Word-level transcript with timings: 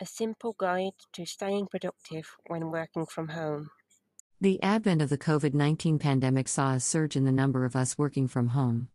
a 0.00 0.06
simple 0.06 0.56
guide 0.58 0.92
to 1.12 1.26
staying 1.26 1.66
productive 1.66 2.36
when 2.46 2.70
working 2.70 3.04
from 3.04 3.28
home. 3.28 3.68
The 4.40 4.62
advent 4.62 5.02
of 5.02 5.10
the 5.10 5.18
COVID 5.18 5.52
19 5.52 5.98
pandemic 5.98 6.48
saw 6.48 6.72
a 6.72 6.80
surge 6.80 7.16
in 7.16 7.26
the 7.26 7.32
number 7.32 7.66
of 7.66 7.76
us 7.76 7.98
working 7.98 8.26
from 8.26 8.48
home. 8.48 8.88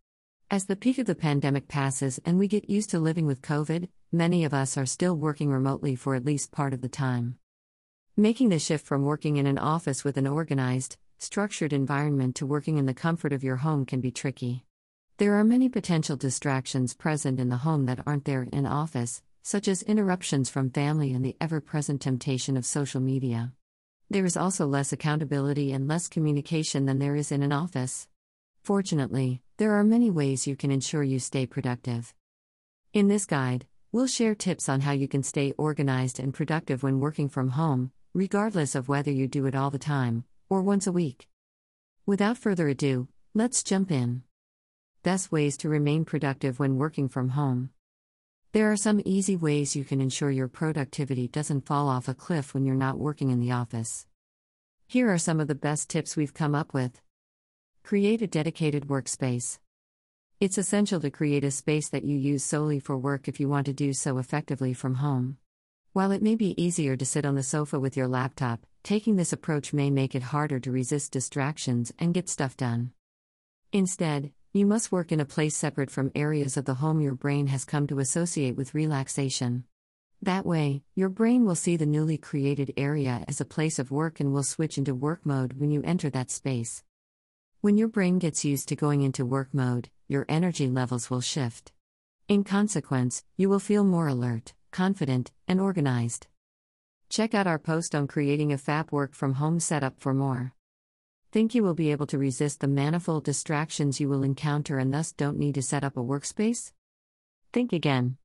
As 0.50 0.66
the 0.66 0.76
peak 0.76 0.98
of 0.98 1.06
the 1.06 1.14
pandemic 1.14 1.68
passes 1.68 2.20
and 2.26 2.40
we 2.40 2.48
get 2.48 2.70
used 2.70 2.90
to 2.90 3.00
living 3.00 3.28
with 3.28 3.44
COVID, 3.44 3.88
many 4.12 4.44
of 4.44 4.54
us 4.54 4.78
are 4.78 4.88
still 4.88 5.16
working 5.16 5.52
remotely 5.52 5.96
for 5.96 6.16
at 6.16 6.26
least 6.26 6.52
part 6.52 6.74
of 6.74 6.82
the 6.82 6.90
time. 6.90 7.38
Making 8.18 8.50
the 8.50 8.58
shift 8.58 8.86
from 8.86 9.04
working 9.06 9.38
in 9.38 9.46
an 9.46 9.60
office 9.60 10.04
with 10.04 10.18
an 10.18 10.26
organized, 10.26 10.98
structured 11.20 11.74
environment 11.74 12.36
to 12.38 12.48
working 12.48 12.80
in 12.80 12.88
the 12.88 12.94
comfort 12.96 13.32
of 13.32 13.44
your 13.44 13.58
home 13.58 13.86
can 13.86 14.02
be 14.02 14.12
tricky. 14.12 14.66
There 15.18 15.36
are 15.36 15.44
many 15.44 15.70
potential 15.70 16.16
distractions 16.16 16.96
present 16.96 17.40
in 17.40 17.50
the 17.50 17.58
home 17.58 17.86
that 17.86 18.02
aren't 18.08 18.26
there 18.26 18.48
in 18.52 18.66
office, 18.66 19.22
such 19.46 19.68
as 19.68 19.84
interruptions 19.84 20.50
from 20.50 20.72
family 20.72 21.14
and 21.14 21.24
the 21.24 21.36
ever 21.40 21.62
present 21.62 22.02
temptation 22.02 22.58
of 22.58 22.66
social 22.66 23.00
media. 23.00 23.54
There 24.10 24.26
is 24.26 24.36
also 24.36 24.66
less 24.66 24.92
accountability 24.92 25.72
and 25.72 25.88
less 25.88 26.08
communication 26.08 26.88
than 26.88 26.98
there 26.98 27.16
is 27.16 27.32
in 27.32 27.44
an 27.44 27.52
office. 27.52 28.08
Fortunately, 28.64 29.44
there 29.58 29.74
are 29.74 29.84
many 29.84 30.10
ways 30.10 30.48
you 30.48 30.56
can 30.56 30.72
ensure 30.72 31.04
you 31.04 31.20
stay 31.20 31.46
productive. 31.46 32.16
In 32.92 33.08
this 33.08 33.28
guide, 33.28 33.68
we'll 33.92 34.08
share 34.08 34.34
tips 34.34 34.68
on 34.68 34.82
how 34.82 34.94
you 34.94 35.08
can 35.08 35.22
stay 35.22 35.54
organized 35.60 36.20
and 36.20 36.34
productive 36.34 36.82
when 36.82 37.00
working 37.00 37.30
from 37.30 37.50
home, 37.50 37.92
regardless 38.16 38.74
of 38.74 38.90
whether 38.90 39.12
you 39.12 39.28
do 39.28 39.46
it 39.46 39.54
all 39.54 39.70
the 39.70 39.78
time 39.78 40.24
or 40.50 40.64
once 40.64 40.88
a 40.88 40.92
week. 40.92 41.28
Without 42.08 42.40
further 42.40 42.68
ado, 42.68 43.10
let's 43.36 43.62
jump 43.62 43.92
in. 43.92 44.24
Best 45.04 45.32
ways 45.32 45.56
to 45.58 45.70
remain 45.70 46.04
productive 46.04 46.58
when 46.58 46.78
working 46.78 47.08
from 47.08 47.30
home. 47.30 47.70
There 48.56 48.72
are 48.72 48.78
some 48.78 49.02
easy 49.04 49.36
ways 49.36 49.76
you 49.76 49.84
can 49.84 50.00
ensure 50.00 50.32
your 50.32 50.48
productivity 50.48 51.28
doesn't 51.28 51.66
fall 51.66 51.90
off 51.90 52.08
a 52.08 52.14
cliff 52.14 52.54
when 52.54 52.64
you're 52.64 52.74
not 52.74 52.98
working 52.98 53.30
in 53.30 53.42
the 53.42 53.52
office. 53.52 54.08
Here 54.88 55.12
are 55.12 55.18
some 55.18 55.42
of 55.42 55.50
the 55.50 55.56
best 55.56 55.90
tips 55.90 56.16
we've 56.16 56.34
come 56.34 56.56
up 56.56 56.74
with. 56.74 57.02
Create 57.84 58.22
a 58.22 58.28
dedicated 58.28 58.88
workspace. 58.88 59.60
It's 60.40 60.58
essential 60.58 61.02
to 61.02 61.10
create 61.10 61.44
a 61.44 61.52
space 61.52 61.90
that 61.90 62.06
you 62.06 62.18
use 62.18 62.46
solely 62.46 62.80
for 62.80 62.98
work 62.98 63.28
if 63.28 63.42
you 63.42 63.50
want 63.50 63.66
to 63.66 63.74
do 63.74 63.92
so 63.92 64.20
effectively 64.20 64.74
from 64.74 64.96
home. 64.96 65.36
While 65.92 66.12
it 66.12 66.24
may 66.24 66.36
be 66.36 66.56
easier 66.56 66.96
to 66.96 67.06
sit 67.06 67.26
on 67.26 67.36
the 67.36 67.44
sofa 67.44 67.78
with 67.78 67.98
your 67.98 68.08
laptop, 68.08 68.66
taking 68.84 69.18
this 69.18 69.34
approach 69.34 69.74
may 69.74 69.90
make 69.90 70.16
it 70.16 70.24
harder 70.32 70.62
to 70.62 70.72
resist 70.72 71.12
distractions 71.12 71.92
and 72.00 72.14
get 72.14 72.30
stuff 72.30 72.56
done. 72.56 72.94
Instead, 73.74 74.32
you 74.56 74.66
must 74.66 74.92
work 74.92 75.12
in 75.12 75.20
a 75.20 75.26
place 75.26 75.56
separate 75.56 75.92
from 75.92 76.12
areas 76.16 76.58
of 76.58 76.66
the 76.66 76.76
home 76.76 77.02
your 77.02 77.14
brain 77.14 77.48
has 77.48 77.66
come 77.66 77.88
to 77.88 78.00
associate 78.00 78.56
with 78.56 78.74
relaxation. 78.74 79.66
That 80.22 80.46
way, 80.46 80.84
your 80.96 81.10
brain 81.10 81.46
will 81.46 81.56
see 81.56 81.78
the 81.78 81.86
newly 81.86 82.18
created 82.18 82.74
area 82.78 83.24
as 83.28 83.40
a 83.40 83.46
place 83.46 83.80
of 83.80 83.92
work 83.92 84.20
and 84.20 84.34
will 84.34 84.44
switch 84.44 84.78
into 84.78 84.96
work 84.96 85.26
mode 85.26 85.54
when 85.60 85.72
you 85.72 85.82
enter 85.84 86.10
that 86.10 86.32
space. 86.32 86.84
When 87.62 87.78
your 87.78 87.88
brain 87.88 88.20
gets 88.20 88.46
used 88.46 88.70
to 88.70 88.76
going 88.76 89.02
into 89.02 89.26
work 89.26 89.50
mode, 89.54 89.90
your 90.08 90.26
energy 90.30 90.68
levels 90.68 91.10
will 91.10 91.22
shift. 91.22 91.72
In 92.28 92.44
consequence, 92.44 93.24
you 93.38 93.50
will 93.50 93.60
feel 93.60 93.84
more 93.84 94.08
alert 94.08 94.54
confident, 94.76 95.32
and 95.48 95.62
organized. 95.62 96.28
Check 97.08 97.34
out 97.34 97.48
our 97.48 97.58
post 97.58 97.96
on 97.96 98.08
creating 98.08 98.52
a 98.52 98.58
FAP 98.58 98.92
work 98.92 99.14
from 99.14 99.36
home 99.36 99.62
setup 99.62 100.02
for 100.02 100.14
more. 100.14 100.55
Think 101.36 101.54
you 101.54 101.64
will 101.64 101.74
be 101.74 101.92
able 101.92 102.08
to 102.08 102.18
resist 102.18 102.62
the 102.62 102.68
manifold 102.70 103.26
distractions 103.26 104.00
you 104.00 104.08
will 104.08 104.24
encounter 104.24 104.80
and 104.80 104.94
thus 104.94 105.12
don't 105.12 105.38
need 105.38 105.56
to 105.56 105.62
set 105.62 105.84
up 105.84 105.98
a 105.98 106.00
workspace? 106.00 106.72
Think 107.52 107.74
again. 107.74 108.16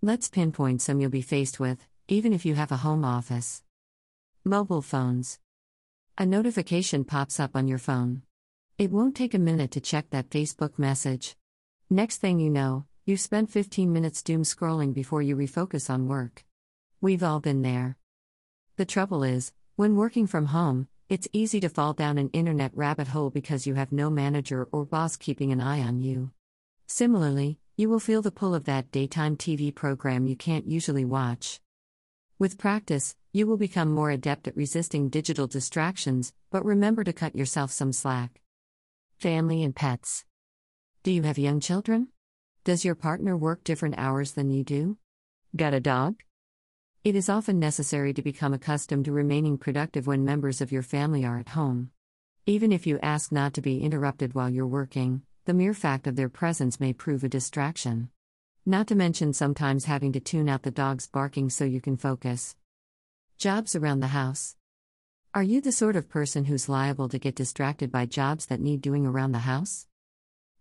Let's 0.00 0.30
pinpoint 0.30 0.80
some 0.80 0.98
you'll 0.98 1.10
be 1.10 1.20
faced 1.20 1.60
with, 1.60 1.86
even 2.08 2.32
if 2.32 2.46
you 2.46 2.54
have 2.54 2.72
a 2.72 2.78
home 2.78 3.04
office. 3.04 3.62
Mobile 4.44 4.80
phones. 4.80 5.38
A 6.16 6.24
notification 6.24 7.04
pops 7.04 7.38
up 7.38 7.50
on 7.54 7.68
your 7.68 7.76
phone. 7.76 8.22
It 8.78 8.90
won't 8.90 9.14
take 9.14 9.34
a 9.34 9.38
minute 9.38 9.72
to 9.72 9.80
check 9.82 10.08
that 10.08 10.30
Facebook 10.30 10.78
message. 10.78 11.36
Next 11.90 12.16
thing 12.16 12.40
you 12.40 12.48
know, 12.48 12.86
You've 13.04 13.20
spent 13.20 13.50
15 13.50 13.92
minutes 13.92 14.22
doom 14.22 14.42
scrolling 14.42 14.94
before 14.94 15.20
you 15.20 15.36
refocus 15.36 15.90
on 15.90 16.08
work. 16.08 16.46
We've 17.02 17.22
all 17.22 17.40
been 17.40 17.60
there. 17.60 17.98
The 18.76 18.86
trouble 18.86 19.22
is, 19.22 19.52
when 19.76 19.96
working 19.96 20.26
from 20.26 20.46
home, 20.46 20.88
it's 21.08 21.28
easy 21.32 21.60
to 21.60 21.68
fall 21.68 21.92
down 21.92 22.16
an 22.16 22.30
internet 22.30 22.70
rabbit 22.74 23.08
hole 23.08 23.28
because 23.28 23.66
you 23.66 23.74
have 23.74 23.92
no 23.92 24.08
manager 24.08 24.66
or 24.72 24.86
boss 24.86 25.16
keeping 25.16 25.52
an 25.52 25.60
eye 25.60 25.80
on 25.80 26.00
you. 26.00 26.30
Similarly, 26.86 27.58
you 27.76 27.90
will 27.90 28.00
feel 28.00 28.22
the 28.22 28.30
pull 28.30 28.54
of 28.54 28.64
that 28.64 28.90
daytime 28.90 29.36
TV 29.36 29.74
program 29.74 30.26
you 30.26 30.34
can't 30.34 30.66
usually 30.66 31.04
watch. 31.04 31.60
With 32.38 32.58
practice, 32.58 33.16
you 33.32 33.46
will 33.46 33.58
become 33.58 33.92
more 33.92 34.10
adept 34.10 34.48
at 34.48 34.56
resisting 34.56 35.10
digital 35.10 35.46
distractions, 35.46 36.32
but 36.50 36.64
remember 36.64 37.04
to 37.04 37.12
cut 37.12 37.36
yourself 37.36 37.70
some 37.70 37.92
slack. 37.92 38.40
Family 39.18 39.62
and 39.62 39.76
pets. 39.76 40.24
Do 41.02 41.10
you 41.10 41.22
have 41.24 41.38
young 41.38 41.60
children? 41.60 42.08
Does 42.64 42.84
your 42.84 42.94
partner 42.94 43.36
work 43.36 43.62
different 43.62 43.96
hours 43.98 44.32
than 44.32 44.50
you 44.50 44.64
do? 44.64 44.96
Got 45.54 45.74
a 45.74 45.80
dog? 45.80 46.22
It 47.04 47.16
is 47.16 47.28
often 47.28 47.58
necessary 47.58 48.14
to 48.14 48.22
become 48.22 48.54
accustomed 48.54 49.04
to 49.04 49.12
remaining 49.12 49.58
productive 49.58 50.06
when 50.06 50.24
members 50.24 50.62
of 50.62 50.72
your 50.72 50.80
family 50.80 51.22
are 51.22 51.38
at 51.38 51.50
home. 51.50 51.90
Even 52.46 52.72
if 52.72 52.86
you 52.86 52.98
ask 53.02 53.30
not 53.30 53.52
to 53.52 53.60
be 53.60 53.82
interrupted 53.82 54.32
while 54.34 54.48
you're 54.48 54.66
working, 54.66 55.20
the 55.44 55.52
mere 55.52 55.74
fact 55.74 56.06
of 56.06 56.16
their 56.16 56.30
presence 56.30 56.80
may 56.80 56.94
prove 56.94 57.22
a 57.22 57.28
distraction. 57.28 58.08
Not 58.64 58.86
to 58.86 58.94
mention 58.94 59.34
sometimes 59.34 59.84
having 59.84 60.12
to 60.12 60.20
tune 60.20 60.48
out 60.48 60.62
the 60.62 60.70
dog's 60.70 61.06
barking 61.06 61.50
so 61.50 61.66
you 61.66 61.78
can 61.78 61.98
focus. 61.98 62.56
Jobs 63.36 63.76
around 63.76 64.00
the 64.00 64.16
house. 64.16 64.56
Are 65.34 65.42
you 65.42 65.60
the 65.60 65.72
sort 65.72 65.96
of 65.96 66.08
person 66.08 66.46
who's 66.46 66.70
liable 66.70 67.10
to 67.10 67.18
get 67.18 67.34
distracted 67.34 67.92
by 67.92 68.06
jobs 68.06 68.46
that 68.46 68.62
need 68.62 68.80
doing 68.80 69.04
around 69.04 69.32
the 69.32 69.40
house? 69.40 69.86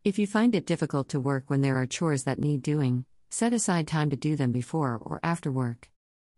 If 0.03 0.19
you 0.19 0.27
find 0.27 0.53
it 0.55 0.65
difficult 0.65 1.07
to 1.09 1.21
work 1.21 1.45
when 1.47 1.61
there 1.61 1.77
are 1.77 1.85
chores 1.85 2.23
that 2.23 2.37
need 2.37 2.61
doing, 2.61 3.05
set 3.29 3.53
aside 3.53 3.87
time 3.87 4.09
to 4.09 4.17
do 4.17 4.35
them 4.35 4.51
before 4.51 4.97
or 5.01 5.21
after 5.23 5.49
work. 5.49 5.87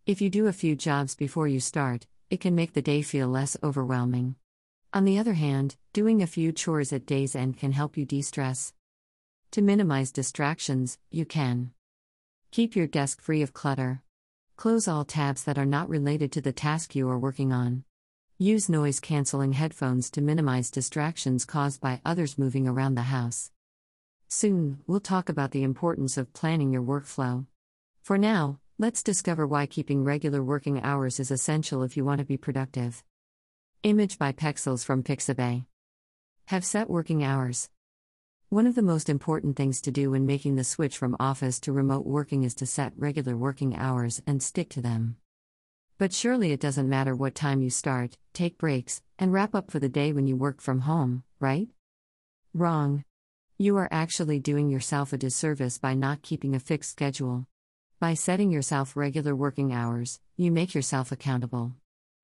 If 0.06 0.22
you 0.22 0.30
do 0.30 0.46
a 0.46 0.54
few 0.54 0.76
jobs 0.76 1.16
before 1.16 1.48
you 1.48 1.60
start, 1.60 2.06
it 2.30 2.40
can 2.40 2.54
make 2.54 2.74
the 2.74 2.82
day 2.84 3.02
feel 3.02 3.28
less 3.28 3.58
overwhelming. 3.64 4.36
On 4.94 5.04
the 5.04 5.18
other 5.18 5.34
hand, 5.34 5.78
doing 5.94 6.22
a 6.22 6.28
few 6.28 6.52
chores 6.52 6.94
at 6.94 7.08
day's 7.08 7.36
end 7.36 7.58
can 7.58 7.72
help 7.72 7.98
you 7.98 8.06
de 8.06 8.22
stress. 8.22 8.72
To 9.50 9.64
minimize 9.64 10.12
distractions, 10.12 11.00
you 11.10 11.26
can 11.26 11.72
keep 12.52 12.76
your 12.76 12.86
desk 12.86 13.20
free 13.20 13.42
of 13.42 13.54
clutter. 13.54 14.04
Close 14.58 14.88
all 14.88 15.06
tabs 15.06 15.44
that 15.46 15.58
are 15.58 15.66
not 15.66 15.90
related 15.90 16.32
to 16.34 16.42
the 16.42 16.54
task 16.54 16.96
you 16.96 17.10
are 17.10 17.18
working 17.18 17.52
on. 17.52 17.84
Use 18.38 18.70
noise 18.70 19.00
canceling 19.00 19.54
headphones 19.54 20.12
to 20.12 20.22
minimize 20.22 20.70
distractions 20.70 21.46
caused 21.46 21.82
by 21.82 22.00
others 22.06 22.38
moving 22.38 22.68
around 22.68 22.94
the 22.94 23.10
house. 23.10 23.50
Soon, 24.28 24.82
we'll 24.86 25.00
talk 25.00 25.30
about 25.30 25.50
the 25.50 25.64
importance 25.64 26.16
of 26.16 26.32
planning 26.32 26.72
your 26.72 26.84
workflow. 26.84 27.48
For 28.04 28.20
now, 28.20 28.60
let's 28.78 29.04
discover 29.04 29.48
why 29.48 29.66
keeping 29.66 30.04
regular 30.04 30.44
working 30.44 30.82
hours 30.82 31.18
is 31.22 31.32
essential 31.32 31.82
if 31.82 31.96
you 31.96 32.04
want 32.04 32.20
to 32.20 32.26
be 32.26 32.36
productive. 32.36 33.06
Image 33.84 34.20
by 34.20 34.34
Pexels 34.34 34.84
from 34.84 35.02
Pixabay. 35.02 35.66
Have 36.48 36.66
set 36.66 36.90
working 36.90 37.24
hours. 37.24 37.70
One 38.50 38.68
of 38.68 38.76
the 38.76 38.82
most 38.82 39.08
important 39.08 39.56
things 39.56 39.80
to 39.82 39.92
do 39.92 40.12
when 40.12 40.26
making 40.26 40.58
the 40.58 40.66
switch 40.66 40.98
from 40.98 41.16
office 41.22 41.58
to 41.62 41.72
remote 41.72 42.06
working 42.06 42.44
is 42.44 42.54
to 42.56 42.66
set 42.66 42.92
regular 42.98 43.38
working 43.38 43.78
hours 43.78 44.22
and 44.28 44.44
stick 44.44 44.70
to 44.72 44.82
them. 44.82 45.16
But 45.98 46.12
surely 46.12 46.52
it 46.52 46.60
doesn't 46.60 46.90
matter 46.90 47.16
what 47.16 47.34
time 47.34 47.62
you 47.62 47.70
start, 47.70 48.18
take 48.34 48.58
breaks, 48.58 49.02
and 49.18 49.32
wrap 49.32 49.56
up 49.56 49.72
for 49.72 49.80
the 49.80 49.88
day 49.88 50.12
when 50.12 50.28
you 50.28 50.36
work 50.36 50.60
from 50.60 50.82
home, 50.82 51.24
right? 51.40 51.70
Wrong. 52.54 53.06
You 53.58 53.78
are 53.78 53.88
actually 53.90 54.40
doing 54.42 54.70
yourself 54.70 55.14
a 55.14 55.18
disservice 55.18 55.78
by 55.78 55.94
not 55.94 56.24
keeping 56.24 56.54
a 56.54 56.60
fixed 56.60 56.92
schedule. 56.92 57.48
By 57.98 58.14
setting 58.14 58.52
yourself 58.52 58.98
regular 58.98 59.34
working 59.34 59.72
hours, 59.72 60.20
you 60.36 60.52
make 60.52 60.76
yourself 60.76 61.14
accountable. 61.14 61.72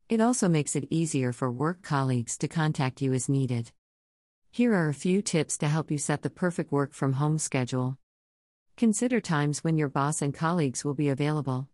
It 0.10 0.20
also 0.20 0.50
makes 0.50 0.76
it 0.76 0.88
easier 0.90 1.32
for 1.32 1.50
work 1.50 1.82
colleagues 1.82 2.38
to 2.40 2.50
contact 2.50 3.02
you 3.02 3.14
as 3.14 3.30
needed. 3.30 3.72
Here 4.52 4.74
are 4.74 4.90
a 4.90 4.94
few 4.94 5.22
tips 5.22 5.58
to 5.60 5.70
help 5.70 5.90
you 5.90 5.98
set 5.98 6.24
the 6.24 6.30
perfect 6.30 6.74
work 6.74 6.94
from 6.94 7.14
home 7.14 7.38
schedule. 7.38 7.98
Consider 8.76 9.22
times 9.22 9.64
when 9.64 9.78
your 9.78 9.88
boss 9.88 10.22
and 10.22 10.34
colleagues 10.34 10.84
will 10.84 10.94
be 10.94 11.08
available. 11.08 11.70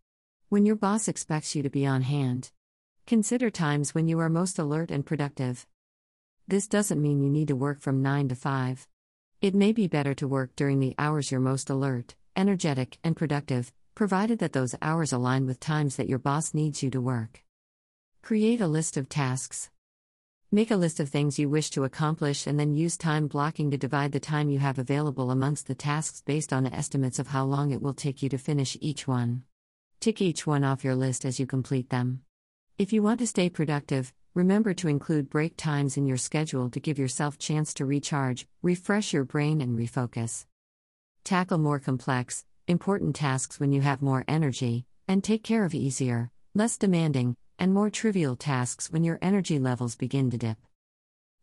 When 0.50 0.64
your 0.64 0.76
boss 0.76 1.08
expects 1.08 1.56
you 1.56 1.64
to 1.64 1.70
be 1.72 1.88
on 1.88 2.04
hand. 2.04 2.52
Consider 3.08 3.50
times 3.50 3.96
when 3.96 4.08
you 4.08 4.20
are 4.20 4.30
most 4.30 4.60
alert 4.60 4.92
and 4.92 5.08
productive. 5.08 5.66
This 6.48 6.68
doesn't 6.68 7.02
mean 7.02 7.24
you 7.24 7.32
need 7.32 7.48
to 7.48 7.56
work 7.56 7.82
from 7.82 8.04
9 8.04 8.30
to 8.30 8.36
5. 8.36 8.88
It 9.42 9.56
may 9.56 9.72
be 9.72 9.88
better 9.88 10.14
to 10.14 10.28
work 10.28 10.56
during 10.56 10.80
the 10.80 10.94
hours 11.00 11.32
you're 11.32 11.42
most 11.42 11.72
alert, 11.72 12.14
energetic, 12.36 13.00
and 13.04 13.16
productive, 13.16 13.74
provided 13.98 14.38
that 14.38 14.54
those 14.54 14.76
hours 14.80 15.12
align 15.12 15.48
with 15.48 15.60
times 15.60 15.96
that 15.96 16.08
your 16.08 16.20
boss 16.20 16.54
needs 16.54 16.84
you 16.84 16.90
to 16.92 17.02
work. 17.02 17.44
Create 18.22 18.62
a 18.62 18.68
list 18.68 18.96
of 18.96 19.10
tasks. 19.10 19.72
Make 20.52 20.70
a 20.70 20.76
list 20.76 21.00
of 21.00 21.10
things 21.10 21.40
you 21.40 21.50
wish 21.50 21.72
to 21.72 21.84
accomplish 21.84 22.46
and 22.46 22.60
then 22.60 22.76
use 22.76 22.96
time 22.96 23.26
blocking 23.26 23.72
to 23.72 23.78
divide 23.78 24.12
the 24.12 24.20
time 24.20 24.52
you 24.52 24.60
have 24.60 24.78
available 24.78 25.32
amongst 25.32 25.66
the 25.66 25.74
tasks 25.74 26.22
based 26.22 26.54
on 26.54 26.68
estimates 26.68 27.18
of 27.18 27.30
how 27.30 27.44
long 27.44 27.72
it 27.72 27.82
will 27.82 27.96
take 27.96 28.22
you 28.22 28.30
to 28.30 28.38
finish 28.38 28.78
each 28.82 29.08
one. 29.08 29.42
Tick 30.00 30.22
each 30.22 30.46
one 30.46 30.64
off 30.64 30.84
your 30.84 30.96
list 30.96 31.26
as 31.26 31.40
you 31.40 31.48
complete 31.48 31.90
them. 31.90 32.22
If 32.78 32.94
you 32.94 33.02
want 33.02 33.20
to 33.22 33.26
stay 33.26 33.50
productive, 33.50 34.14
remember 34.36 34.76
to 34.76 34.88
include 34.88 35.28
break 35.28 35.58
times 35.58 35.98
in 35.98 36.06
your 36.06 36.18
schedule 36.18 36.70
to 36.70 36.80
give 36.80 37.00
yourself 37.00 37.40
chance 37.40 37.74
to 37.74 37.84
recharge, 37.84 38.46
refresh 38.62 39.12
your 39.12 39.24
brain 39.24 39.60
and 39.60 39.76
refocus. 39.76 40.46
Tackle 41.24 41.58
more 41.58 41.80
complex, 41.80 42.46
important 42.68 43.16
tasks 43.16 43.62
when 43.62 43.72
you 43.72 43.80
have 43.80 44.02
more 44.02 44.26
energy, 44.28 44.86
and 45.08 45.24
take 45.24 45.42
care 45.42 45.64
of 45.64 45.74
easier, 45.74 46.30
less 46.54 46.78
demanding, 46.78 47.38
and 47.58 47.74
more 47.74 47.90
trivial 47.90 48.36
tasks 48.36 48.92
when 48.92 49.06
your 49.06 49.18
energy 49.22 49.58
levels 49.58 49.96
begin 49.96 50.30
to 50.30 50.38
dip. 50.38 50.58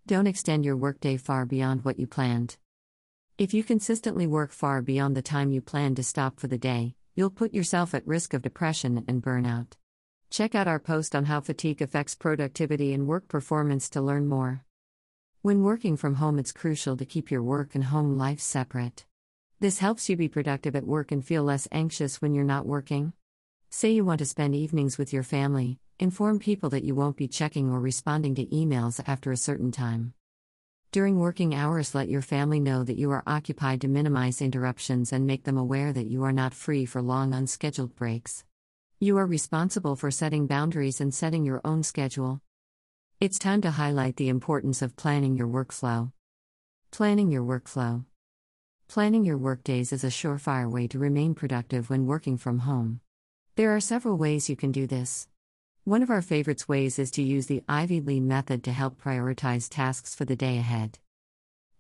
Don't 0.07 0.27
extend 0.27 0.67
your 0.67 0.77
workday 0.77 1.17
far 1.17 1.47
beyond 1.47 1.83
what 1.83 1.99
you 1.99 2.07
planned. 2.07 2.59
If 3.39 3.55
you 3.55 3.65
consistently 3.65 4.27
work 4.27 4.53
far 4.53 4.83
beyond 4.83 5.17
the 5.17 5.23
time 5.23 5.51
you 5.51 5.63
plan 5.63 5.95
to 5.95 6.03
stop 6.03 6.39
for 6.39 6.47
the 6.47 6.59
day, 6.59 6.95
you'll 7.15 7.31
put 7.31 7.55
yourself 7.55 7.95
at 7.95 8.07
risk 8.07 8.35
of 8.35 8.43
depression 8.43 9.03
and 9.09 9.23
burnout. 9.23 9.73
Check 10.29 10.55
out 10.55 10.69
our 10.69 10.79
post 10.79 11.17
on 11.17 11.25
how 11.25 11.41
fatigue 11.41 11.81
affects 11.81 12.15
productivity 12.15 12.93
and 12.93 13.07
work 13.07 13.29
performance 13.29 13.89
to 13.91 14.03
learn 14.03 14.27
more. 14.27 14.63
When 15.41 15.63
working 15.63 15.97
from 15.97 16.17
home, 16.17 16.39
it's 16.39 16.53
crucial 16.53 16.99
to 16.99 17.07
keep 17.07 17.31
your 17.31 17.43
work 17.43 17.75
and 17.75 17.85
home 17.85 18.19
life 18.19 18.41
separate. 18.41 19.07
This 19.65 19.79
helps 19.79 20.11
you 20.11 20.17
be 20.19 20.29
productive 20.29 20.77
at 20.77 20.87
work 20.87 21.11
and 21.11 21.25
feel 21.25 21.43
less 21.43 21.67
anxious 21.73 22.21
when 22.21 22.35
you're 22.35 22.45
not 22.45 22.67
working. 22.67 23.15
Say 23.71 23.93
you 23.93 24.05
want 24.05 24.19
to 24.19 24.27
spend 24.27 24.55
evenings 24.55 24.99
with 24.99 25.11
your 25.11 25.23
family, 25.23 25.79
inform 25.99 26.39
people 26.39 26.69
that 26.69 26.85
you 26.85 26.95
won't 26.95 27.17
be 27.17 27.29
checking 27.29 27.71
or 27.71 27.81
responding 27.81 28.35
to 28.35 28.45
emails 28.45 29.03
after 29.07 29.33
a 29.33 29.39
certain 29.39 29.73
time. 29.73 30.13
During 30.93 31.19
working 31.19 31.55
hours, 31.55 31.95
let 31.95 32.11
your 32.11 32.21
family 32.21 32.61
know 32.61 32.85
that 32.85 32.99
you 32.99 33.11
are 33.11 33.23
occupied 33.27 33.81
to 33.81 33.89
minimize 33.89 34.43
interruptions 34.43 35.15
and 35.15 35.27
make 35.27 35.45
them 35.45 35.57
aware 35.57 35.95
that 35.95 36.09
you 36.09 36.25
are 36.25 36.31
not 36.31 36.53
free 36.53 36.85
for 36.85 37.01
long 37.01 37.33
unscheduled 37.33 37.97
breaks. 37.97 38.45
You 39.01 39.17
are 39.17 39.25
responsible 39.25 39.97
for 39.97 40.11
setting 40.11 40.47
boundaries 40.47 41.01
and 41.01 41.15
setting 41.15 41.43
your 41.43 41.63
own 41.65 41.85
schedule. 41.85 42.43
It's 43.19 43.39
time 43.39 43.63
to 43.63 43.71
highlight 43.71 44.17
the 44.17 44.29
importance 44.29 44.83
of 44.83 44.97
planning 44.97 45.39
your 45.39 45.49
workflow. 45.49 46.13
Planning 46.91 47.31
your 47.31 47.45
workflow. 47.45 48.05
Planning 48.89 49.25
your 49.25 49.39
workdays 49.39 49.93
is 49.93 50.05
a 50.05 50.09
surefire 50.09 50.71
way 50.71 50.87
to 50.89 50.99
remain 50.99 51.35
productive 51.35 51.91
when 51.91 52.07
working 52.07 52.37
from 52.37 52.61
home. 52.61 53.01
There 53.57 53.75
are 53.75 53.81
several 53.81 54.17
ways 54.17 54.49
you 54.49 54.57
can 54.57 54.71
do 54.71 54.87
this. 54.87 55.27
One 55.83 56.03
of 56.03 56.11
our 56.11 56.23
favorites 56.23 56.69
ways 56.69 56.99
is 56.99 57.11
to 57.13 57.23
use 57.23 57.47
the 57.47 57.63
Ivy 57.69 58.01
Lee 58.01 58.21
method 58.21 58.63
to 58.65 58.73
help 58.73 59.03
prioritize 59.03 59.69
tasks 59.69 60.15
for 60.15 60.25
the 60.25 60.37
day 60.37 60.59
ahead. 60.59 60.99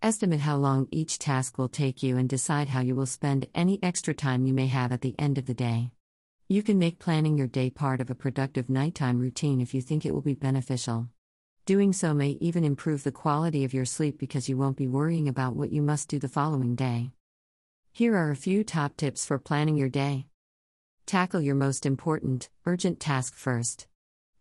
Estimate 0.02 0.40
how 0.40 0.56
long 0.56 0.88
each 0.90 1.18
task 1.18 1.56
will 1.56 1.68
take 1.68 2.02
you 2.02 2.16
and 2.16 2.28
decide 2.28 2.68
how 2.68 2.80
you 2.80 2.96
will 2.96 3.06
spend 3.06 3.46
any 3.54 3.80
extra 3.82 4.12
time 4.12 4.44
you 4.44 4.52
may 4.52 4.66
have 4.66 4.90
at 4.90 5.00
the 5.00 5.14
end 5.18 5.38
of 5.38 5.46
the 5.46 5.54
day. 5.54 5.92
You 6.48 6.62
can 6.62 6.78
make 6.78 6.98
planning 6.98 7.38
your 7.38 7.46
day 7.46 7.70
part 7.70 8.00
of 8.00 8.10
a 8.10 8.14
productive 8.14 8.68
nighttime 8.68 9.18
routine 9.18 9.60
if 9.60 9.72
you 9.72 9.80
think 9.80 10.04
it 10.04 10.12
will 10.12 10.20
be 10.20 10.34
beneficial. 10.34 11.08
Doing 11.66 11.94
so 11.94 12.12
may 12.12 12.36
even 12.42 12.62
improve 12.62 13.04
the 13.04 13.10
quality 13.10 13.64
of 13.64 13.72
your 13.72 13.86
sleep 13.86 14.18
because 14.18 14.50
you 14.50 14.58
won't 14.58 14.76
be 14.76 14.86
worrying 14.86 15.28
about 15.28 15.56
what 15.56 15.72
you 15.72 15.80
must 15.80 16.10
do 16.10 16.18
the 16.18 16.28
following 16.28 16.74
day. 16.74 17.12
Here 17.90 18.14
are 18.14 18.30
a 18.30 18.36
few 18.36 18.64
top 18.64 18.98
tips 18.98 19.24
for 19.24 19.38
planning 19.38 19.78
your 19.78 19.88
day. 19.88 20.26
Tackle 21.06 21.40
your 21.40 21.54
most 21.54 21.86
important, 21.86 22.50
urgent 22.66 23.00
task 23.00 23.34
first. 23.34 23.86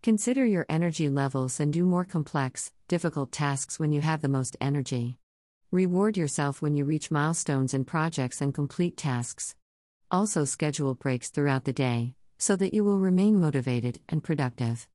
Consider 0.02 0.46
your 0.46 0.66
energy 0.68 1.08
levels 1.08 1.62
and 1.62 1.72
do 1.72 1.86
more 1.86 2.04
complex, 2.04 2.74
difficult 2.90 3.32
tasks 3.32 3.80
when 3.80 3.94
you 3.94 4.02
have 4.02 4.22
the 4.22 4.28
most 4.28 4.58
energy. 4.60 5.18
Reward 5.72 6.18
yourself 6.18 6.62
when 6.62 6.76
you 6.76 6.84
reach 6.84 7.10
milestones 7.10 7.74
in 7.74 7.86
projects 7.86 8.42
and 8.42 8.54
complete 8.54 8.98
tasks. 8.98 9.56
Also, 10.12 10.44
schedule 10.44 10.94
breaks 10.94 11.30
throughout 11.30 11.64
the 11.64 11.72
day, 11.72 12.16
so 12.38 12.58
that 12.58 12.74
you 12.74 12.84
will 12.84 13.00
remain 13.00 13.40
motivated 13.40 14.02
and 14.10 14.26
productive. 14.26 14.90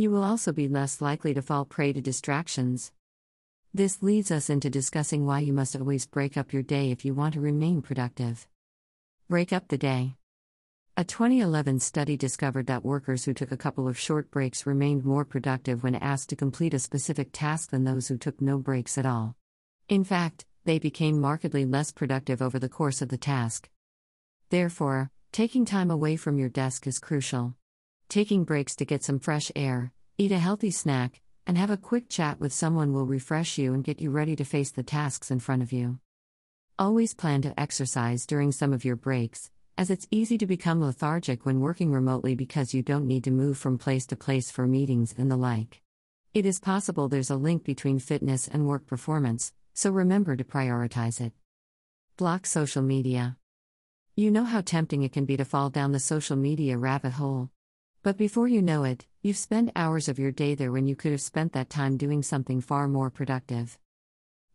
You 0.00 0.12
will 0.12 0.22
also 0.22 0.52
be 0.52 0.68
less 0.68 1.00
likely 1.00 1.34
to 1.34 1.42
fall 1.42 1.64
prey 1.64 1.92
to 1.92 2.00
distractions. 2.00 2.92
This 3.74 4.00
leads 4.00 4.30
us 4.30 4.48
into 4.48 4.70
discussing 4.70 5.26
why 5.26 5.40
you 5.40 5.52
must 5.52 5.74
always 5.74 6.06
break 6.06 6.36
up 6.36 6.52
your 6.52 6.62
day 6.62 6.92
if 6.92 7.04
you 7.04 7.14
want 7.14 7.34
to 7.34 7.40
remain 7.40 7.82
productive. 7.82 8.46
Break 9.28 9.52
up 9.52 9.66
the 9.66 9.76
day. 9.76 10.14
A 10.96 11.02
2011 11.02 11.80
study 11.80 12.16
discovered 12.16 12.68
that 12.68 12.84
workers 12.84 13.24
who 13.24 13.34
took 13.34 13.50
a 13.50 13.56
couple 13.56 13.88
of 13.88 13.98
short 13.98 14.30
breaks 14.30 14.66
remained 14.66 15.04
more 15.04 15.24
productive 15.24 15.82
when 15.82 15.96
asked 15.96 16.28
to 16.28 16.36
complete 16.36 16.74
a 16.74 16.78
specific 16.78 17.30
task 17.32 17.70
than 17.70 17.82
those 17.82 18.06
who 18.06 18.16
took 18.16 18.40
no 18.40 18.58
breaks 18.58 18.98
at 18.98 19.06
all. 19.06 19.34
In 19.88 20.04
fact, 20.04 20.46
they 20.64 20.78
became 20.78 21.20
markedly 21.20 21.64
less 21.64 21.90
productive 21.90 22.40
over 22.40 22.60
the 22.60 22.68
course 22.68 23.02
of 23.02 23.08
the 23.08 23.18
task. 23.18 23.68
Therefore, 24.50 25.10
taking 25.32 25.64
time 25.64 25.90
away 25.90 26.14
from 26.14 26.38
your 26.38 26.48
desk 26.48 26.86
is 26.86 27.00
crucial. 27.00 27.56
Taking 28.08 28.44
breaks 28.44 28.74
to 28.76 28.86
get 28.86 29.04
some 29.04 29.18
fresh 29.18 29.52
air, 29.54 29.92
eat 30.16 30.32
a 30.32 30.38
healthy 30.38 30.70
snack, 30.70 31.20
and 31.46 31.58
have 31.58 31.68
a 31.68 31.76
quick 31.76 32.08
chat 32.08 32.40
with 32.40 32.54
someone 32.54 32.94
will 32.94 33.04
refresh 33.04 33.58
you 33.58 33.74
and 33.74 33.84
get 33.84 34.00
you 34.00 34.10
ready 34.10 34.34
to 34.36 34.44
face 34.44 34.70
the 34.70 34.82
tasks 34.82 35.30
in 35.30 35.40
front 35.40 35.60
of 35.60 35.72
you. 35.72 35.98
Always 36.78 37.12
plan 37.12 37.42
to 37.42 37.60
exercise 37.60 38.24
during 38.24 38.50
some 38.50 38.72
of 38.72 38.82
your 38.82 38.96
breaks 38.96 39.50
as 39.76 39.90
it's 39.90 40.08
easy 40.10 40.38
to 40.38 40.46
become 40.46 40.80
lethargic 40.80 41.44
when 41.44 41.60
working 41.60 41.92
remotely 41.92 42.34
because 42.34 42.72
you 42.72 42.82
don't 42.82 43.06
need 43.06 43.24
to 43.24 43.30
move 43.30 43.58
from 43.58 43.76
place 43.76 44.06
to 44.06 44.16
place 44.16 44.50
for 44.50 44.66
meetings 44.66 45.14
and 45.18 45.30
the 45.30 45.36
like. 45.36 45.82
It 46.32 46.46
is 46.46 46.58
possible 46.58 47.08
there's 47.08 47.28
a 47.28 47.36
link 47.36 47.62
between 47.62 47.98
fitness 47.98 48.48
and 48.48 48.66
work 48.66 48.86
performance, 48.86 49.52
so 49.74 49.90
remember 49.90 50.34
to 50.34 50.44
prioritize 50.44 51.20
it. 51.20 51.34
Block 52.16 52.46
social 52.46 52.82
media. 52.82 53.36
You 54.16 54.30
know 54.30 54.44
how 54.44 54.62
tempting 54.62 55.02
it 55.02 55.12
can 55.12 55.26
be 55.26 55.36
to 55.36 55.44
fall 55.44 55.68
down 55.68 55.92
the 55.92 56.00
social 56.00 56.36
media 56.36 56.78
rabbit 56.78 57.12
hole. 57.12 57.50
But 58.02 58.16
before 58.16 58.46
you 58.46 58.62
know 58.62 58.84
it, 58.84 59.06
you've 59.22 59.36
spent 59.36 59.72
hours 59.74 60.08
of 60.08 60.18
your 60.18 60.30
day 60.30 60.54
there 60.54 60.70
when 60.70 60.86
you 60.86 60.94
could 60.94 61.10
have 61.10 61.20
spent 61.20 61.52
that 61.52 61.68
time 61.68 61.96
doing 61.96 62.22
something 62.22 62.60
far 62.60 62.86
more 62.86 63.10
productive. 63.10 63.76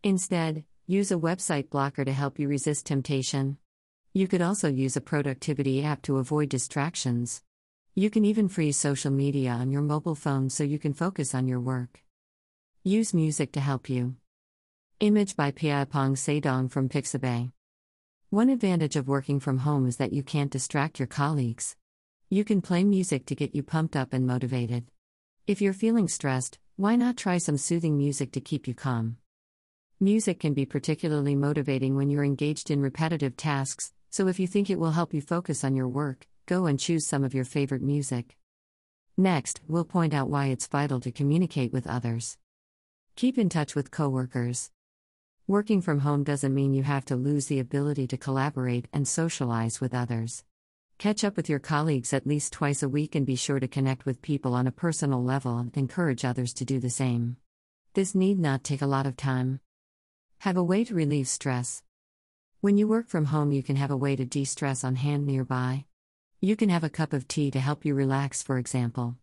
Instead, 0.01 0.63
use 0.87 1.11
a 1.11 1.17
website 1.17 1.69
blocker 1.69 2.05
to 2.05 2.13
help 2.13 2.39
you 2.39 2.47
resist 2.47 2.85
temptation. 2.85 3.57
You 4.13 4.27
could 4.27 4.41
also 4.41 4.69
use 4.69 4.95
a 4.95 5.01
productivity 5.01 5.83
app 5.83 6.01
to 6.03 6.17
avoid 6.17 6.49
distractions. 6.49 7.43
You 7.95 8.09
can 8.09 8.25
even 8.25 8.47
freeze 8.47 8.77
social 8.77 9.11
media 9.11 9.51
on 9.51 9.71
your 9.71 9.81
mobile 9.81 10.15
phone 10.15 10.49
so 10.49 10.63
you 10.63 10.79
can 10.79 10.93
focus 10.93 11.35
on 11.35 11.47
your 11.47 11.59
work. 11.59 12.01
Use 12.83 13.13
music 13.13 13.51
to 13.53 13.59
help 13.59 13.89
you. 13.89 14.15
Image 14.99 15.35
by 15.35 15.51
Piapong 15.51 16.15
Sedong 16.15 16.71
from 16.71 16.87
Pixabay. 16.87 17.51
One 18.29 18.49
advantage 18.49 18.95
of 18.95 19.07
working 19.07 19.39
from 19.39 19.59
home 19.59 19.85
is 19.85 19.97
that 19.97 20.13
you 20.13 20.23
can't 20.23 20.51
distract 20.51 20.97
your 20.97 21.07
colleagues. 21.07 21.75
You 22.29 22.43
can 22.43 22.61
play 22.61 22.83
music 22.83 23.25
to 23.27 23.35
get 23.35 23.53
you 23.53 23.61
pumped 23.61 23.95
up 23.95 24.13
and 24.13 24.25
motivated. 24.25 24.85
If 25.45 25.61
you're 25.61 25.73
feeling 25.73 26.07
stressed, 26.07 26.57
why 26.75 26.95
not 26.95 27.17
try 27.17 27.37
some 27.37 27.57
soothing 27.57 27.97
music 27.97 28.31
to 28.31 28.41
keep 28.41 28.67
you 28.67 28.73
calm? 28.73 29.17
Music 29.99 30.39
can 30.39 30.53
be 30.53 30.65
particularly 30.65 31.35
motivating 31.35 31.95
when 31.95 32.09
you're 32.09 32.23
engaged 32.23 32.71
in 32.71 32.81
repetitive 32.81 33.37
tasks, 33.37 33.93
so 34.09 34.27
if 34.27 34.39
you 34.39 34.47
think 34.47 34.69
it 34.69 34.79
will 34.79 34.91
help 34.91 35.13
you 35.13 35.21
focus 35.21 35.63
on 35.63 35.75
your 35.75 35.87
work, 35.87 36.27
go 36.45 36.65
and 36.65 36.79
choose 36.79 37.05
some 37.05 37.23
of 37.23 37.33
your 37.33 37.45
favorite 37.45 37.81
music. 37.81 38.35
Next, 39.15 39.61
we'll 39.67 39.85
point 39.85 40.13
out 40.13 40.29
why 40.29 40.47
it's 40.47 40.67
vital 40.67 40.99
to 41.01 41.11
communicate 41.11 41.71
with 41.71 41.85
others. 41.85 42.37
Keep 43.15 43.37
in 43.37 43.49
touch 43.49 43.75
with 43.75 43.91
coworkers. 43.91 44.71
Working 45.45 45.81
from 45.81 45.99
home 45.99 46.23
doesn't 46.23 46.55
mean 46.55 46.73
you 46.73 46.83
have 46.83 47.05
to 47.05 47.15
lose 47.15 47.45
the 47.45 47.59
ability 47.59 48.07
to 48.07 48.17
collaborate 48.17 48.87
and 48.91 49.07
socialize 49.07 49.79
with 49.79 49.93
others. 49.93 50.43
Catch 51.03 51.25
up 51.25 51.35
with 51.35 51.49
your 51.49 51.59
colleagues 51.59 52.13
at 52.13 52.25
least 52.25 52.53
twice 52.53 52.81
a 52.81 52.87
week 52.87 53.13
and 53.13 53.25
be 53.25 53.35
sure 53.35 53.59
to 53.59 53.67
connect 53.67 54.05
with 54.05 54.21
people 54.21 54.53
on 54.53 54.67
a 54.67 54.71
personal 54.71 55.21
level 55.21 55.57
and 55.57 55.75
encourage 55.75 56.23
others 56.23 56.53
to 56.53 56.63
do 56.63 56.79
the 56.79 56.89
same. 56.89 57.35
This 57.93 58.15
need 58.15 58.39
not 58.39 58.63
take 58.63 58.81
a 58.81 58.87
lot 58.87 59.05
of 59.05 59.17
time. 59.17 59.59
Have 60.37 60.55
a 60.55 60.63
way 60.63 60.85
to 60.85 60.95
relieve 60.95 61.27
stress. 61.27 61.83
When 62.61 62.77
you 62.77 62.87
work 62.87 63.09
from 63.09 63.25
home, 63.25 63.51
you 63.51 63.61
can 63.61 63.75
have 63.75 63.91
a 63.91 63.97
way 63.97 64.15
to 64.15 64.23
de 64.23 64.45
stress 64.45 64.85
on 64.85 64.95
hand 64.95 65.27
nearby. 65.27 65.83
You 66.39 66.55
can 66.55 66.69
have 66.69 66.85
a 66.85 66.89
cup 66.89 67.11
of 67.11 67.27
tea 67.27 67.51
to 67.51 67.59
help 67.59 67.83
you 67.83 67.93
relax, 67.95 68.41
for 68.41 68.57
example. 68.57 69.17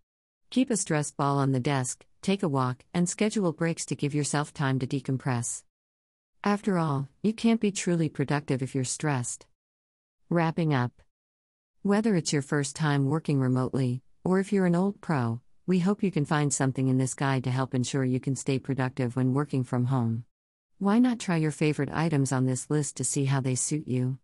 Keep 0.50 0.68
a 0.68 0.76
stress 0.76 1.10
ball 1.10 1.38
on 1.38 1.52
the 1.52 1.60
desk, 1.60 2.04
take 2.20 2.42
a 2.42 2.48
walk, 2.50 2.84
and 2.92 3.08
schedule 3.08 3.54
breaks 3.54 3.86
to 3.86 3.96
give 3.96 4.14
yourself 4.14 4.52
time 4.52 4.78
to 4.80 4.86
decompress. 4.86 5.62
After 6.44 6.76
all, 6.76 7.08
you 7.22 7.32
can't 7.32 7.58
be 7.58 7.72
truly 7.72 8.10
productive 8.10 8.60
if 8.60 8.74
you're 8.74 8.84
stressed. 8.84 9.46
Wrapping 10.28 10.74
up. 10.74 10.92
Whether 11.82 12.14
it's 12.14 12.30
your 12.30 12.42
first 12.42 12.76
time 12.76 13.06
working 13.06 13.40
remotely, 13.40 14.02
or 14.22 14.38
if 14.38 14.52
you're 14.52 14.66
an 14.66 14.74
old 14.74 15.00
pro, 15.00 15.40
we 15.66 15.78
hope 15.78 16.02
you 16.02 16.10
can 16.10 16.26
find 16.26 16.52
something 16.52 16.88
in 16.88 16.98
this 16.98 17.14
guide 17.14 17.42
to 17.44 17.50
help 17.50 17.74
ensure 17.74 18.04
you 18.04 18.20
can 18.20 18.36
stay 18.36 18.58
productive 18.58 19.16
when 19.16 19.32
working 19.32 19.64
from 19.64 19.86
home. 19.86 20.24
Why 20.78 20.98
not 20.98 21.18
try 21.18 21.36
your 21.36 21.50
favorite 21.50 21.88
items 21.90 22.32
on 22.32 22.44
this 22.44 22.68
list 22.68 22.98
to 22.98 23.04
see 23.04 23.24
how 23.24 23.40
they 23.40 23.54
suit 23.54 23.88
you? 23.88 24.18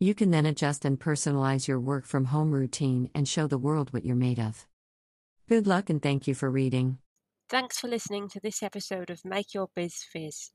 You 0.00 0.16
can 0.16 0.32
then 0.32 0.46
adjust 0.46 0.84
and 0.84 0.98
personalize 0.98 1.68
your 1.68 1.78
work 1.78 2.06
from 2.06 2.24
home 2.24 2.50
routine 2.50 3.08
and 3.14 3.28
show 3.28 3.46
the 3.46 3.56
world 3.56 3.92
what 3.92 4.04
you're 4.04 4.16
made 4.16 4.40
of. 4.40 4.66
Good 5.48 5.68
luck 5.68 5.88
and 5.88 6.02
thank 6.02 6.26
you 6.26 6.34
for 6.34 6.50
reading. 6.50 6.98
Thanks 7.48 7.78
for 7.78 7.86
listening 7.86 8.28
to 8.30 8.40
this 8.40 8.64
episode 8.64 9.10
of 9.10 9.24
Make 9.24 9.54
Your 9.54 9.68
Biz 9.76 10.02
Fizz. 10.12 10.50